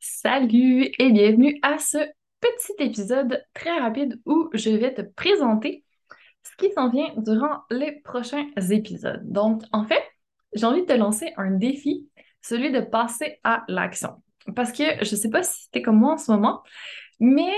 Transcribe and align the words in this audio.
Salut 0.00 0.90
et 0.98 1.12
bienvenue 1.12 1.58
à 1.62 1.78
ce 1.78 1.98
petit 2.40 2.72
épisode 2.78 3.44
très 3.54 3.78
rapide 3.78 4.20
où 4.26 4.50
je 4.52 4.70
vais 4.70 4.92
te 4.92 5.02
présenter 5.02 5.84
ce 6.42 6.56
qui 6.56 6.72
s'en 6.72 6.90
vient 6.90 7.12
durant 7.16 7.62
les 7.70 7.92
prochains 8.00 8.46
épisodes. 8.70 9.22
Donc, 9.24 9.62
en 9.72 9.84
fait, 9.84 10.02
j'ai 10.54 10.66
envie 10.66 10.82
de 10.82 10.86
te 10.86 10.92
lancer 10.92 11.32
un 11.36 11.52
défi, 11.52 12.10
celui 12.40 12.72
de 12.72 12.80
passer 12.80 13.38
à 13.44 13.64
l'action. 13.68 14.22
Parce 14.56 14.72
que 14.72 15.04
je 15.04 15.14
sais 15.14 15.30
pas 15.30 15.44
si 15.44 15.64
c'était 15.64 15.82
comme 15.82 15.98
moi 15.98 16.14
en 16.14 16.18
ce 16.18 16.32
moment, 16.32 16.62
mais 17.20 17.54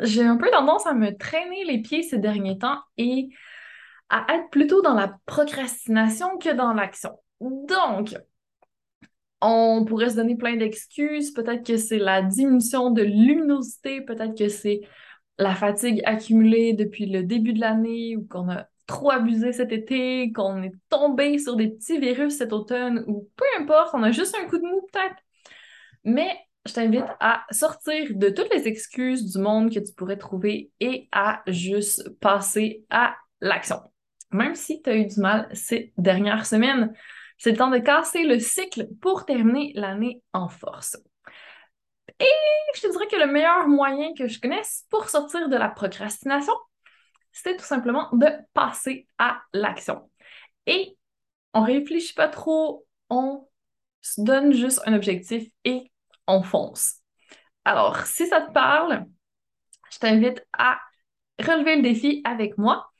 j'ai 0.00 0.24
un 0.24 0.38
peu 0.38 0.50
tendance 0.50 0.86
à 0.86 0.94
me 0.94 1.16
traîner 1.16 1.64
les 1.64 1.82
pieds 1.82 2.02
ces 2.02 2.18
derniers 2.18 2.58
temps 2.58 2.80
et 2.96 3.28
à 4.08 4.24
être 4.34 4.48
plutôt 4.48 4.80
dans 4.80 4.94
la 4.94 5.18
procrastination 5.26 6.38
que 6.38 6.54
dans 6.54 6.72
l'action. 6.72 7.18
Donc, 7.40 8.14
on 9.40 9.84
pourrait 9.84 10.10
se 10.10 10.16
donner 10.16 10.36
plein 10.36 10.56
d'excuses. 10.56 11.32
Peut-être 11.32 11.66
que 11.66 11.76
c'est 11.76 11.98
la 11.98 12.22
diminution 12.22 12.90
de 12.90 13.02
luminosité, 13.02 14.00
peut-être 14.00 14.36
que 14.36 14.48
c'est 14.48 14.80
la 15.38 15.54
fatigue 15.54 16.02
accumulée 16.04 16.72
depuis 16.72 17.06
le 17.06 17.22
début 17.22 17.52
de 17.52 17.60
l'année 17.60 18.16
ou 18.16 18.26
qu'on 18.26 18.50
a 18.50 18.66
trop 18.86 19.10
abusé 19.10 19.52
cet 19.52 19.70
été, 19.70 20.32
qu'on 20.32 20.62
est 20.62 20.72
tombé 20.88 21.38
sur 21.38 21.56
des 21.56 21.68
petits 21.68 21.98
virus 21.98 22.38
cet 22.38 22.52
automne 22.52 23.04
ou 23.06 23.28
peu 23.36 23.44
importe, 23.60 23.90
on 23.94 24.02
a 24.02 24.10
juste 24.10 24.34
un 24.34 24.48
coup 24.48 24.58
de 24.58 24.62
mou 24.62 24.80
peut-être. 24.92 25.16
Mais 26.04 26.36
je 26.66 26.72
t'invite 26.72 27.04
à 27.20 27.44
sortir 27.50 28.08
de 28.10 28.30
toutes 28.30 28.52
les 28.52 28.66
excuses 28.66 29.32
du 29.32 29.38
monde 29.40 29.72
que 29.72 29.78
tu 29.78 29.92
pourrais 29.94 30.16
trouver 30.16 30.70
et 30.80 31.08
à 31.12 31.42
juste 31.46 32.08
passer 32.18 32.84
à 32.90 33.14
l'action. 33.40 33.80
Même 34.32 34.54
si 34.54 34.82
tu 34.82 34.90
as 34.90 34.96
eu 34.96 35.06
du 35.06 35.20
mal 35.20 35.48
ces 35.52 35.92
dernières 35.96 36.46
semaines, 36.46 36.92
c'est 37.38 37.52
le 37.52 37.56
temps 37.56 37.70
de 37.70 37.78
casser 37.78 38.24
le 38.24 38.38
cycle 38.38 38.88
pour 39.00 39.24
terminer 39.24 39.72
l'année 39.74 40.22
en 40.32 40.48
force. 40.48 40.96
Et 42.20 42.26
je 42.74 42.80
te 42.80 42.90
dirais 42.90 43.06
que 43.06 43.16
le 43.16 43.30
meilleur 43.30 43.68
moyen 43.68 44.12
que 44.14 44.26
je 44.26 44.40
connaisse 44.40 44.84
pour 44.90 45.08
sortir 45.08 45.48
de 45.48 45.56
la 45.56 45.68
procrastination, 45.68 46.54
c'est 47.32 47.56
tout 47.56 47.64
simplement 47.64 48.08
de 48.12 48.26
passer 48.52 49.06
à 49.18 49.40
l'action. 49.52 50.10
Et 50.66 50.96
on 51.54 51.62
réfléchit 51.62 52.14
pas 52.14 52.28
trop, 52.28 52.86
on 53.08 53.48
se 54.00 54.20
donne 54.20 54.52
juste 54.52 54.80
un 54.86 54.94
objectif 54.94 55.48
et 55.64 55.90
on 56.26 56.42
fonce. 56.42 56.96
Alors, 57.64 58.04
si 58.06 58.26
ça 58.26 58.40
te 58.40 58.52
parle, 58.52 59.06
je 59.92 59.98
t'invite 59.98 60.44
à 60.52 60.78
relever 61.38 61.76
le 61.76 61.82
défi 61.82 62.20
avec 62.24 62.58
moi 62.58 62.90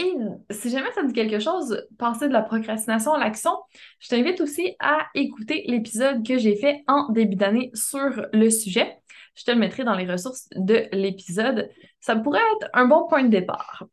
et 0.00 0.54
si 0.54 0.70
jamais 0.70 0.90
ça 0.92 1.02
dit 1.02 1.12
quelque 1.12 1.38
chose, 1.38 1.86
passer 1.98 2.28
de 2.28 2.32
la 2.32 2.42
procrastination 2.42 3.12
à 3.12 3.18
l'action, 3.18 3.52
je 3.98 4.08
t'invite 4.08 4.40
aussi 4.40 4.74
à 4.78 5.06
écouter 5.14 5.64
l'épisode 5.66 6.26
que 6.26 6.38
j'ai 6.38 6.56
fait 6.56 6.82
en 6.86 7.10
début 7.10 7.36
d'année 7.36 7.70
sur 7.74 8.26
le 8.32 8.50
sujet. 8.50 8.96
Je 9.34 9.44
te 9.44 9.50
le 9.50 9.58
mettrai 9.58 9.84
dans 9.84 9.94
les 9.94 10.10
ressources 10.10 10.48
de 10.56 10.86
l'épisode. 10.92 11.70
Ça 12.00 12.16
pourrait 12.16 12.40
être 12.56 12.70
un 12.72 12.86
bon 12.86 13.06
point 13.08 13.24
de 13.24 13.28
départ. 13.28 13.84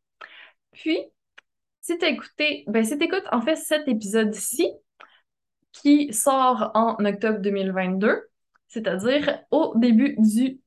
Puis, 0.72 1.00
si 1.82 1.98
tu 1.98 2.06
ben 2.68 2.84
si 2.84 2.94
écoutes 2.94 3.28
en 3.32 3.42
fait 3.42 3.56
cet 3.56 3.88
épisode-ci, 3.88 4.72
qui 5.72 6.12
sort 6.14 6.72
en 6.74 6.96
octobre 7.06 7.40
2022, 7.40 8.30
c'est-à-dire 8.68 9.40
au 9.52 9.74
début 9.76 10.16
du, 10.18 10.60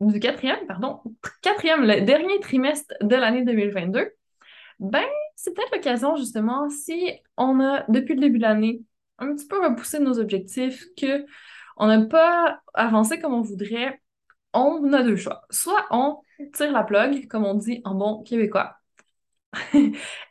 du 0.00 0.20
quatrième, 0.20 0.66
pardon, 0.66 1.00
quatrième, 1.42 1.82
le 1.82 2.00
dernier 2.04 2.40
trimestre 2.40 2.94
de 3.02 3.16
l'année 3.16 3.44
2022, 3.44 4.12
ben, 4.78 5.04
c'est 5.36 5.54
peut-être 5.54 5.74
l'occasion, 5.74 6.16
justement, 6.16 6.68
si 6.68 7.12
on 7.36 7.60
a, 7.60 7.84
depuis 7.88 8.14
le 8.14 8.20
début 8.20 8.38
de 8.38 8.42
l'année, 8.42 8.82
un 9.18 9.34
petit 9.34 9.46
peu 9.46 9.62
repoussé 9.62 9.98
nos 9.98 10.18
objectifs, 10.18 10.84
que 10.98 11.24
on 11.76 11.86
n'a 11.86 12.04
pas 12.06 12.60
avancé 12.74 13.18
comme 13.20 13.34
on 13.34 13.42
voudrait, 13.42 14.00
on 14.52 14.92
a 14.92 15.02
deux 15.02 15.16
choix. 15.16 15.42
Soit 15.50 15.86
on 15.90 16.20
tire 16.54 16.72
la 16.72 16.84
plug, 16.84 17.26
comme 17.28 17.44
on 17.44 17.54
dit 17.54 17.80
en 17.84 17.94
bon 17.94 18.22
québécois, 18.22 18.76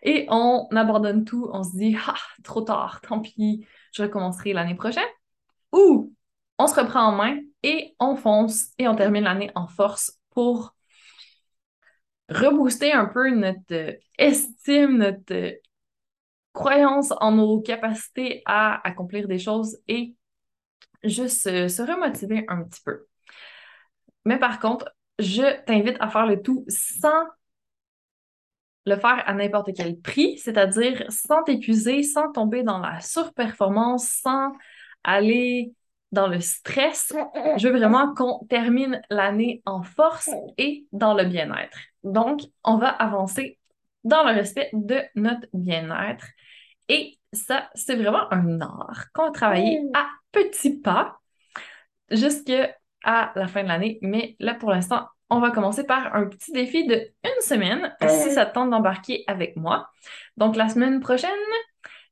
et 0.03 0.27
on 0.29 0.67
abandonne 0.71 1.25
tout, 1.25 1.49
on 1.51 1.63
se 1.63 1.75
dit, 1.77 1.95
ah, 2.07 2.15
trop 2.43 2.61
tard, 2.61 3.01
tant 3.01 3.19
pis, 3.21 3.65
je 3.93 4.03
recommencerai 4.03 4.53
l'année 4.53 4.75
prochaine. 4.75 5.03
Ou 5.71 6.13
on 6.57 6.67
se 6.67 6.79
reprend 6.79 7.07
en 7.07 7.11
main 7.11 7.39
et 7.63 7.95
on 7.99 8.15
fonce 8.15 8.69
et 8.77 8.87
on 8.87 8.95
termine 8.95 9.23
l'année 9.23 9.51
en 9.55 9.67
force 9.67 10.19
pour 10.31 10.75
rebooster 12.29 12.91
un 12.91 13.05
peu 13.05 13.29
notre 13.29 13.59
euh, 13.71 13.93
estime, 14.17 14.97
notre 14.97 15.33
euh, 15.33 15.51
croyance 16.53 17.13
en 17.19 17.33
nos 17.33 17.61
capacités 17.61 18.41
à 18.45 18.85
accomplir 18.87 19.27
des 19.27 19.39
choses 19.39 19.77
et 19.87 20.15
juste 21.03 21.43
se 21.43 21.81
remotiver 21.81 22.45
un 22.47 22.63
petit 22.63 22.81
peu. 22.83 23.05
Mais 24.25 24.39
par 24.39 24.59
contre, 24.59 24.89
je 25.19 25.63
t'invite 25.65 25.97
à 25.99 26.09
faire 26.09 26.25
le 26.25 26.41
tout 26.41 26.65
sans 26.67 27.25
le 28.85 28.95
faire 28.97 29.23
à 29.27 29.33
n'importe 29.33 29.71
quel 29.75 29.99
prix, 29.99 30.37
c'est-à-dire 30.37 31.03
sans 31.09 31.43
t'épuiser, 31.43 32.03
sans 32.03 32.31
tomber 32.31 32.63
dans 32.63 32.77
la 32.77 33.01
surperformance, 33.01 34.07
sans 34.07 34.51
aller 35.03 35.73
dans 36.15 36.27
le 36.27 36.39
stress. 36.39 37.13
Je 37.57 37.67
veux 37.67 37.77
vraiment 37.77 38.15
qu'on 38.15 38.43
termine 38.47 39.01
l'année 39.11 39.61
en 39.65 39.83
force 39.83 40.31
et 40.57 40.87
dans 40.91 41.13
le 41.13 41.25
bien-être. 41.25 41.77
Donc, 42.03 42.41
on 42.63 42.77
va 42.77 42.87
avancer 42.87 43.59
dans 44.03 44.23
le 44.23 44.33
respect 44.33 44.69
de 44.73 45.01
notre 45.15 45.47
bien-être. 45.53 46.25
Et 46.89 47.17
ça, 47.33 47.69
c'est 47.75 47.95
vraiment 47.95 48.31
un 48.31 48.61
art 48.61 49.05
qu'on 49.13 49.25
va 49.25 49.31
travailler 49.31 49.81
à 49.93 50.07
petits 50.31 50.79
pas 50.79 51.19
jusqu'à 52.09 52.75
la 53.03 53.47
fin 53.47 53.63
de 53.63 53.67
l'année. 53.67 53.99
Mais 54.01 54.35
là, 54.39 54.53
pour 54.53 54.71
l'instant, 54.71 55.07
on 55.29 55.39
va 55.39 55.51
commencer 55.51 55.83
par 55.85 56.15
un 56.15 56.27
petit 56.27 56.51
défi 56.51 56.85
de 56.85 56.95
une 56.95 57.41
semaine, 57.41 57.93
si 58.07 58.31
ça 58.31 58.45
te 58.45 58.53
tente 58.53 58.69
d'embarquer 58.69 59.23
avec 59.27 59.57
moi. 59.57 59.89
Donc, 60.37 60.55
la 60.55 60.69
semaine 60.69 60.99
prochaine, 60.99 61.31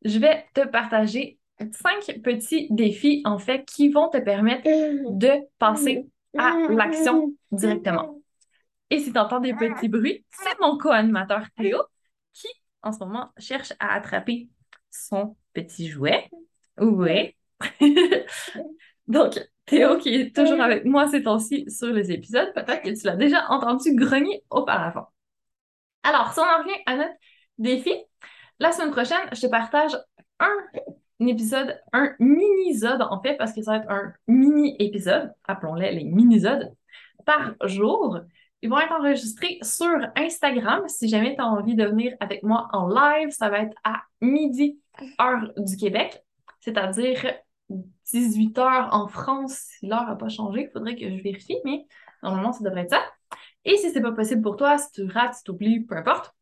je 0.04 0.20
vais 0.20 0.46
te 0.54 0.68
partager 0.68 1.40
cinq 1.72 2.22
petits 2.22 2.68
défis, 2.70 3.22
en 3.26 3.38
fait, 3.38 3.66
qui 3.66 3.90
vont 3.90 4.10
te 4.10 4.18
permettre 4.18 4.68
de 5.12 5.32
passer 5.60 6.08
à 6.38 6.56
l'action 6.70 7.34
directement. 7.52 8.20
Et 8.90 9.00
si 9.00 9.12
tu 9.12 9.18
entends 9.18 9.40
des 9.40 9.54
petits 9.54 9.88
bruits, 9.88 10.26
c'est 10.32 10.60
mon 10.60 10.78
co-animateur 10.78 11.46
Théo 11.58 11.80
qui, 12.34 12.48
en 12.82 12.92
ce 12.92 13.00
moment, 13.00 13.32
cherche 13.38 13.74
à 13.80 13.94
attraper 13.94 14.50
son 14.90 15.36
petit 15.54 15.88
jouet. 15.88 16.30
Oui. 16.80 17.36
Donc, 19.08 19.40
Théo 19.66 19.98
qui 19.98 20.14
est 20.14 20.36
toujours 20.36 20.62
avec 20.62 20.86
moi 20.86 21.08
ces 21.08 21.24
temps-ci 21.24 21.70
sur 21.70 21.88
les 21.88 22.12
épisodes, 22.12 22.54
peut-être 22.54 22.82
que 22.82 23.00
tu 23.00 23.06
l'as 23.06 23.16
déjà 23.16 23.46
entendu 23.50 23.96
grogner 23.96 24.44
auparavant. 24.50 25.08
Alors, 26.04 26.34
si 26.34 26.40
on 26.40 26.44
en 26.44 26.60
revient 26.60 26.82
à 26.86 26.98
notre 26.98 27.16
défi, 27.58 27.94
la 28.60 28.72
semaine 28.72 28.92
prochaine, 28.92 29.28
je 29.32 29.42
te 29.42 29.48
partage 29.48 29.98
un 30.40 30.56
épisode, 31.30 31.80
un 31.92 32.14
mini-sode 32.20 33.02
en 33.02 33.22
fait, 33.22 33.36
parce 33.36 33.54
que 33.54 33.62
ça 33.62 33.72
va 33.72 33.78
être 33.78 33.90
un 33.90 34.14
mini-épisode, 34.28 35.34
appelons-les 35.46 35.92
les 35.92 36.04
mini-sodes, 36.04 36.72
par 37.26 37.56
jour. 37.68 38.20
Ils 38.62 38.70
vont 38.70 38.80
être 38.80 38.94
enregistrés 38.94 39.60
sur 39.62 39.94
Instagram. 40.16 40.88
Si 40.88 41.10
jamais 41.10 41.36
tu 41.36 41.42
as 41.42 41.48
envie 41.48 41.76
de 41.76 41.86
venir 41.86 42.16
avec 42.20 42.44
moi 42.44 42.70
en 42.72 42.88
live, 42.88 43.30
ça 43.32 43.50
va 43.50 43.60
être 43.60 43.76
à 43.84 44.04
midi, 44.22 44.80
heure 45.20 45.52
du 45.58 45.76
Québec, 45.76 46.24
c'est-à-dire 46.62 47.34
18 48.12 48.58
heures 48.60 48.90
en 48.92 49.08
France. 49.08 49.54
Si 49.54 49.88
l'heure 49.88 50.06
n'a 50.06 50.16
pas 50.16 50.30
changé, 50.30 50.64
il 50.64 50.70
faudrait 50.70 50.96
que 50.96 51.10
je 51.10 51.22
vérifie, 51.22 51.58
mais 51.66 51.86
normalement, 52.22 52.54
ça 52.54 52.64
devrait 52.64 52.84
être 52.84 52.92
ça. 52.92 53.04
Et 53.66 53.78
si 53.78 53.92
c'est 53.92 54.02
pas 54.02 54.12
possible 54.12 54.42
pour 54.42 54.56
toi, 54.56 54.78
si 54.78 54.92
tu 54.92 55.06
rates, 55.06 55.36
si 55.36 55.44
tu 55.44 55.52
oublies, 55.52 55.82
peu 55.82 55.96
importe, 55.96 56.34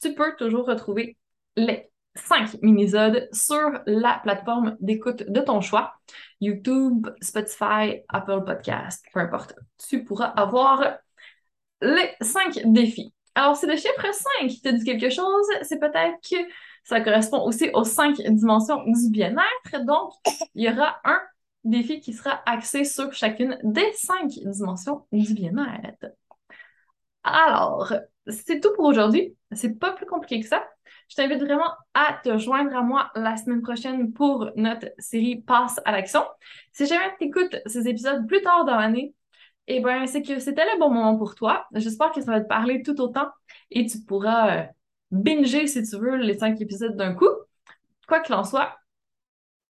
tu 0.00 0.14
peux 0.14 0.34
toujours 0.36 0.66
retrouver 0.66 1.16
les 1.56 1.90
cinq 2.26 2.56
minisodes 2.62 3.28
sur 3.32 3.70
la 3.86 4.20
plateforme 4.22 4.76
d'écoute 4.80 5.24
de 5.28 5.40
ton 5.40 5.60
choix. 5.60 5.94
YouTube, 6.40 7.08
Spotify, 7.20 8.02
Apple 8.08 8.44
Podcast, 8.44 9.04
peu 9.12 9.20
importe. 9.20 9.54
Tu 9.88 10.04
pourras 10.04 10.26
avoir 10.26 10.98
les 11.80 12.10
cinq 12.20 12.60
défis. 12.64 13.12
Alors, 13.34 13.56
si 13.56 13.66
le 13.66 13.76
chiffre 13.76 14.04
5 14.40 14.50
te 14.62 14.68
dit 14.68 14.84
quelque 14.84 15.10
chose, 15.10 15.46
c'est 15.62 15.78
peut-être 15.78 16.18
que 16.28 16.36
ça 16.82 17.00
correspond 17.00 17.44
aussi 17.44 17.70
aux 17.72 17.84
cinq 17.84 18.16
dimensions 18.16 18.82
du 18.84 19.10
bien-être. 19.10 19.84
Donc, 19.84 20.12
il 20.54 20.64
y 20.64 20.68
aura 20.68 20.98
un 21.04 21.20
défi 21.62 22.00
qui 22.00 22.14
sera 22.14 22.42
axé 22.46 22.84
sur 22.84 23.12
chacune 23.12 23.56
des 23.62 23.92
cinq 23.92 24.30
dimensions 24.44 25.06
du 25.12 25.34
bien-être. 25.34 26.06
Alors, 27.22 27.92
c'est 28.26 28.60
tout 28.60 28.72
pour 28.74 28.86
aujourd'hui. 28.86 29.36
C'est 29.52 29.78
pas 29.78 29.92
plus 29.92 30.06
compliqué 30.06 30.40
que 30.40 30.48
ça. 30.48 30.64
Je 31.08 31.16
t'invite 31.16 31.40
vraiment 31.42 31.70
à 31.94 32.18
te 32.22 32.38
joindre 32.38 32.74
à 32.76 32.82
moi 32.82 33.10
la 33.14 33.36
semaine 33.36 33.62
prochaine 33.62 34.12
pour 34.12 34.50
notre 34.56 34.88
série 34.98 35.42
Passe 35.42 35.80
à 35.84 35.92
l'action. 35.92 36.24
Si 36.72 36.86
jamais 36.86 37.14
tu 37.18 37.26
écoutes 37.26 37.56
ces 37.66 37.88
épisodes 37.88 38.26
plus 38.26 38.42
tard 38.42 38.64
dans 38.64 38.76
l'année, 38.76 39.14
eh 39.66 39.80
bien, 39.80 40.06
c'est 40.06 40.22
que 40.22 40.38
c'était 40.38 40.64
le 40.64 40.78
bon 40.78 40.90
moment 40.90 41.16
pour 41.16 41.34
toi. 41.34 41.66
J'espère 41.74 42.12
que 42.12 42.20
ça 42.20 42.32
va 42.32 42.40
te 42.40 42.48
parler 42.48 42.82
tout 42.82 43.00
autant 43.00 43.28
et 43.70 43.86
tu 43.86 44.00
pourras 44.00 44.62
euh, 44.62 44.66
binger, 45.10 45.66
si 45.66 45.82
tu 45.82 45.96
veux, 45.98 46.16
les 46.16 46.38
cinq 46.38 46.60
épisodes 46.60 46.96
d'un 46.96 47.14
coup. 47.14 47.28
Quoi 48.06 48.20
qu'il 48.20 48.34
en 48.34 48.44
soit, 48.44 48.74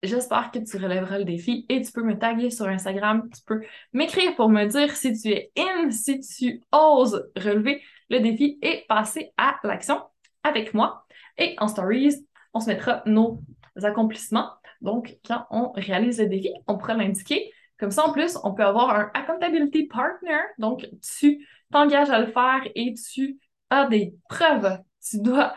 J'espère 0.04 0.52
que 0.52 0.60
tu 0.60 0.76
relèveras 0.76 1.18
le 1.18 1.24
défi 1.24 1.66
et 1.68 1.82
tu 1.82 1.90
peux 1.90 2.04
me 2.04 2.16
taguer 2.16 2.50
sur 2.50 2.66
Instagram. 2.66 3.28
Tu 3.34 3.42
peux 3.44 3.62
m'écrire 3.92 4.36
pour 4.36 4.48
me 4.48 4.64
dire 4.66 4.94
si 4.94 5.12
tu 5.20 5.30
es 5.30 5.50
in, 5.56 5.90
si 5.90 6.20
tu 6.20 6.62
oses 6.70 7.28
relever 7.34 7.82
le 8.08 8.20
défi 8.20 8.58
et 8.62 8.84
passer 8.88 9.32
à 9.36 9.58
l'action 9.64 10.00
avec 10.44 10.72
moi. 10.72 11.04
Et 11.38 11.54
en 11.58 11.68
stories, 11.68 12.26
on 12.52 12.60
se 12.60 12.66
mettra 12.66 13.02
nos 13.06 13.42
accomplissements. 13.82 14.50
Donc, 14.80 15.16
quand 15.26 15.46
on 15.50 15.72
réalise 15.72 16.20
le 16.20 16.26
défi, 16.26 16.52
on 16.66 16.76
pourra 16.76 16.94
l'indiquer. 16.94 17.50
Comme 17.78 17.90
ça, 17.90 18.06
en 18.06 18.12
plus, 18.12 18.36
on 18.42 18.54
peut 18.54 18.64
avoir 18.64 18.90
un 18.90 19.10
accountability 19.14 19.86
partner. 19.86 20.40
Donc, 20.58 20.86
tu 21.18 21.46
t'engages 21.70 22.10
à 22.10 22.18
le 22.18 22.26
faire 22.26 22.60
et 22.74 22.94
tu 22.94 23.38
as 23.70 23.86
des 23.86 24.14
preuves. 24.28 24.78
Tu 25.08 25.20
dois 25.20 25.54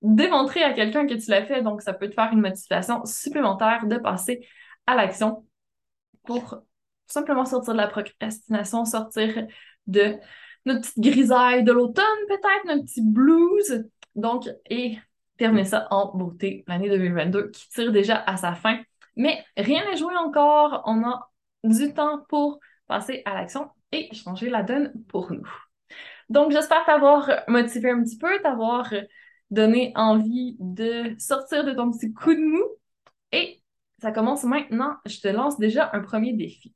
démontrer 0.00 0.62
à 0.62 0.72
quelqu'un 0.72 1.06
que 1.06 1.14
tu 1.14 1.30
l'as 1.30 1.44
fait. 1.44 1.62
Donc, 1.62 1.82
ça 1.82 1.92
peut 1.92 2.08
te 2.08 2.14
faire 2.14 2.32
une 2.32 2.40
motivation 2.40 3.04
supplémentaire 3.04 3.86
de 3.86 3.96
passer 3.96 4.46
à 4.86 4.94
l'action 4.94 5.46
pour 6.24 6.62
simplement 7.06 7.44
sortir 7.44 7.74
de 7.74 7.78
la 7.78 7.88
procrastination, 7.88 8.84
sortir 8.84 9.46
de 9.86 10.16
notre 10.64 10.80
petite 10.82 11.00
grisaille 11.00 11.64
de 11.64 11.72
l'automne, 11.72 12.04
peut-être, 12.28 12.66
notre 12.66 12.84
petit 12.84 13.02
blues. 13.02 13.84
Donc, 14.14 14.48
et 14.68 14.98
terminer 15.38 15.64
ça 15.64 15.88
en 15.90 16.14
beauté, 16.16 16.64
l'année 16.66 16.90
2022 16.90 17.50
qui 17.50 17.68
tire 17.70 17.92
déjà 17.92 18.16
à 18.26 18.36
sa 18.36 18.54
fin. 18.54 18.80
Mais 19.16 19.44
rien 19.56 19.84
n'est 19.84 19.96
joué 19.96 20.14
encore. 20.16 20.82
On 20.84 21.02
a 21.04 21.30
du 21.64 21.94
temps 21.94 22.24
pour 22.28 22.60
passer 22.86 23.22
à 23.24 23.34
l'action 23.34 23.70
et 23.92 24.12
changer 24.14 24.50
la 24.50 24.62
donne 24.62 24.92
pour 25.08 25.32
nous. 25.32 25.48
Donc, 26.28 26.52
j'espère 26.52 26.84
t'avoir 26.84 27.30
motivé 27.48 27.90
un 27.90 28.02
petit 28.02 28.18
peu, 28.18 28.38
t'avoir 28.42 28.92
donner 29.50 29.92
envie 29.96 30.56
de 30.60 31.14
sortir 31.18 31.64
de 31.64 31.72
ton 31.72 31.90
petit 31.90 32.12
coup 32.12 32.34
de 32.34 32.40
mou. 32.40 32.62
Et 33.32 33.62
ça 34.00 34.12
commence 34.12 34.44
maintenant. 34.44 34.96
Je 35.06 35.20
te 35.20 35.28
lance 35.28 35.58
déjà 35.58 35.90
un 35.94 36.00
premier 36.00 36.34
défi. 36.34 36.74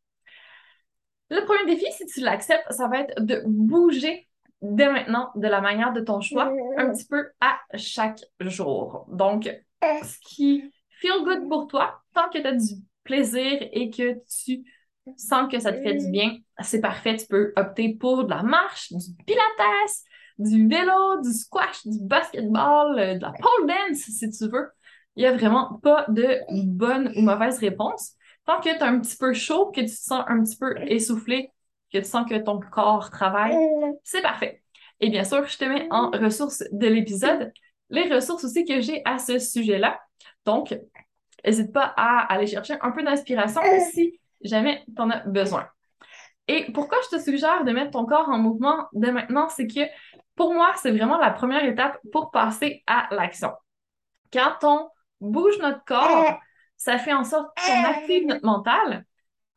Le 1.30 1.44
premier 1.44 1.74
défi, 1.74 1.86
si 1.92 2.06
tu 2.06 2.20
l'acceptes, 2.20 2.70
ça 2.72 2.88
va 2.88 3.00
être 3.00 3.22
de 3.24 3.42
bouger 3.46 4.28
dès 4.62 4.90
maintenant 4.90 5.30
de 5.34 5.46
la 5.48 5.60
manière 5.60 5.92
de 5.92 6.00
ton 6.00 6.20
choix, 6.20 6.52
un 6.78 6.90
petit 6.90 7.06
peu 7.06 7.30
à 7.40 7.58
chaque 7.76 8.20
jour. 8.40 9.06
Donc, 9.10 9.50
ce 9.82 10.18
qui 10.20 10.72
feel 11.00 11.24
good 11.24 11.48
pour 11.48 11.66
toi, 11.66 12.00
tant 12.14 12.28
que 12.30 12.38
tu 12.38 12.46
as 12.46 12.52
du 12.52 12.74
plaisir 13.04 13.58
et 13.72 13.90
que 13.90 14.14
tu 14.44 14.64
sens 15.16 15.50
que 15.50 15.58
ça 15.58 15.72
te 15.72 15.82
fait 15.82 15.96
du 15.96 16.10
bien, 16.10 16.38
c'est 16.60 16.80
parfait. 16.80 17.16
Tu 17.16 17.26
peux 17.26 17.52
opter 17.56 17.94
pour 17.94 18.24
de 18.24 18.30
la 18.30 18.42
marche, 18.42 18.92
du 18.92 19.24
pilates, 19.26 20.04
du 20.38 20.68
vélo, 20.68 21.20
du 21.22 21.32
squash, 21.32 21.86
du 21.86 21.98
basketball, 22.00 22.98
euh, 22.98 23.14
de 23.14 23.22
la 23.22 23.32
pole 23.32 23.66
dance, 23.66 23.98
si 23.98 24.30
tu 24.30 24.48
veux. 24.48 24.68
Il 25.16 25.22
n'y 25.22 25.26
a 25.26 25.36
vraiment 25.36 25.78
pas 25.82 26.06
de 26.08 26.38
bonne 26.50 27.12
ou 27.16 27.20
mauvaise 27.20 27.58
réponse. 27.58 28.12
Tant 28.46 28.60
que 28.60 28.76
tu 28.76 28.82
as 28.82 28.86
un 28.86 29.00
petit 29.00 29.16
peu 29.16 29.32
chaud, 29.34 29.70
que 29.70 29.80
tu 29.80 29.86
te 29.86 29.90
sens 29.90 30.24
un 30.26 30.42
petit 30.42 30.56
peu 30.56 30.74
essoufflé, 30.86 31.50
que 31.92 31.98
tu 31.98 32.04
sens 32.04 32.28
que 32.28 32.36
ton 32.36 32.58
corps 32.58 33.10
travaille, 33.10 33.56
c'est 34.02 34.22
parfait. 34.22 34.62
Et 35.00 35.10
bien 35.10 35.24
sûr, 35.24 35.46
je 35.46 35.58
te 35.58 35.64
mets 35.64 35.88
en 35.90 36.10
ressources 36.10 36.62
de 36.70 36.86
l'épisode 36.86 37.52
les 37.92 38.12
ressources 38.12 38.44
aussi 38.44 38.64
que 38.64 38.80
j'ai 38.80 39.02
à 39.04 39.18
ce 39.18 39.38
sujet-là. 39.38 40.00
Donc, 40.44 40.74
n'hésite 41.44 41.72
pas 41.72 41.92
à 41.96 42.32
aller 42.32 42.46
chercher 42.46 42.74
un 42.80 42.90
peu 42.90 43.02
d'inspiration 43.02 43.60
si 43.92 44.18
jamais 44.42 44.82
tu 44.86 45.00
en 45.00 45.10
as 45.10 45.20
besoin. 45.26 45.68
Et 46.48 46.72
pourquoi 46.72 46.98
je 47.04 47.16
te 47.16 47.22
suggère 47.22 47.64
de 47.64 47.70
mettre 47.70 47.92
ton 47.92 48.06
corps 48.06 48.28
en 48.28 48.38
mouvement 48.38 48.88
dès 48.92 49.12
maintenant, 49.12 49.48
c'est 49.48 49.66
que 49.66 49.80
pour 50.34 50.54
moi, 50.54 50.72
c'est 50.76 50.90
vraiment 50.90 51.18
la 51.18 51.30
première 51.30 51.64
étape 51.64 51.98
pour 52.10 52.30
passer 52.30 52.82
à 52.86 53.08
l'action. 53.14 53.52
Quand 54.32 54.56
on 54.62 54.88
bouge 55.20 55.58
notre 55.58 55.84
corps, 55.84 56.40
ça 56.76 56.98
fait 56.98 57.12
en 57.12 57.24
sorte 57.24 57.50
qu'on 57.56 57.84
active 57.84 58.26
notre 58.26 58.44
mental, 58.44 59.04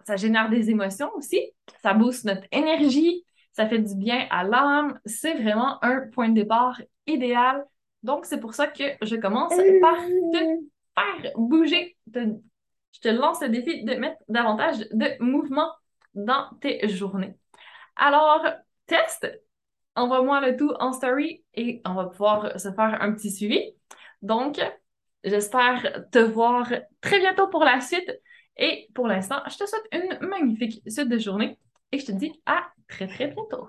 ça 0.05 0.15
génère 0.15 0.49
des 0.49 0.69
émotions 0.69 1.11
aussi, 1.15 1.41
ça 1.81 1.93
booste 1.93 2.25
notre 2.25 2.45
énergie, 2.51 3.25
ça 3.53 3.67
fait 3.67 3.79
du 3.79 3.95
bien 3.95 4.27
à 4.29 4.43
l'âme. 4.43 4.99
C'est 5.05 5.33
vraiment 5.33 5.83
un 5.83 6.01
point 6.11 6.29
de 6.29 6.35
départ 6.35 6.81
idéal. 7.07 7.65
Donc, 8.03 8.25
c'est 8.25 8.39
pour 8.39 8.53
ça 8.53 8.67
que 8.67 8.83
je 9.01 9.15
commence 9.15 9.53
par 9.81 9.97
te 9.97 10.37
faire 10.93 11.31
bouger. 11.35 11.97
je 12.13 12.99
te 13.01 13.07
lance 13.07 13.41
le 13.41 13.49
défi 13.49 13.83
de 13.83 13.95
mettre 13.95 14.21
davantage 14.27 14.79
de 14.91 15.23
mouvement 15.23 15.71
dans 16.13 16.49
tes 16.61 16.87
journées. 16.89 17.35
Alors, 17.95 18.45
teste 18.85 19.41
envoie-moi 19.95 20.41
le 20.41 20.57
tout 20.57 20.73
en 20.79 20.91
story 20.91 21.43
et 21.53 21.81
on 21.85 21.93
va 21.93 22.05
pouvoir 22.05 22.59
se 22.59 22.71
faire 22.71 23.01
un 23.01 23.13
petit 23.13 23.31
suivi. 23.31 23.73
Donc, 24.21 24.59
j'espère 25.23 26.05
te 26.11 26.19
voir 26.19 26.71
très 27.01 27.19
bientôt 27.19 27.47
pour 27.47 27.63
la 27.63 27.79
suite. 27.79 28.11
Et 28.57 28.89
pour 28.93 29.07
l'instant, 29.07 29.41
je 29.49 29.57
te 29.57 29.65
souhaite 29.65 29.87
une 29.91 30.27
magnifique 30.27 30.81
suite 30.87 31.09
de 31.09 31.17
journée 31.17 31.57
et 31.91 31.99
je 31.99 32.05
te 32.05 32.11
dis 32.11 32.31
à 32.45 32.67
très 32.87 33.07
très 33.07 33.27
bientôt. 33.27 33.67